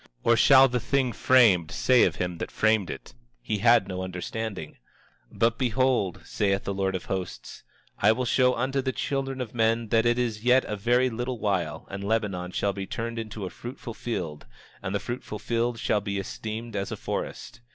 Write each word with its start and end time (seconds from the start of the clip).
Or 0.23 0.35
shall 0.35 0.67
the 0.67 0.79
thing 0.79 1.11
framed 1.13 1.69
say 1.69 2.01
of 2.05 2.15
him 2.15 2.39
that 2.39 2.49
framed 2.49 2.89
it, 2.89 3.13
he 3.39 3.59
had 3.59 3.87
no 3.87 4.01
understanding? 4.01 4.77
27:28 5.31 5.37
But 5.39 5.57
behold, 5.59 6.21
saith 6.25 6.63
the 6.63 6.73
Lord 6.73 6.95
of 6.95 7.05
Hosts: 7.05 7.61
I 7.99 8.11
will 8.11 8.25
show 8.25 8.55
unto 8.55 8.81
the 8.81 8.93
children 8.93 9.39
of 9.41 9.53
men 9.53 9.89
that 9.89 10.07
it 10.07 10.17
is 10.17 10.43
yet 10.43 10.65
a 10.65 10.75
very 10.75 11.11
little 11.11 11.37
while 11.37 11.85
and 11.91 12.03
Lebanon 12.03 12.49
shall 12.49 12.73
be 12.73 12.87
turned 12.87 13.19
into 13.19 13.45
a 13.45 13.51
fruitful 13.51 13.93
field; 13.93 14.47
and 14.81 14.95
the 14.95 14.99
fruitful 14.99 15.37
field 15.37 15.77
shall 15.77 16.01
be 16.01 16.17
esteemed 16.17 16.75
as 16.75 16.91
a 16.91 16.97
forest. 16.97 17.61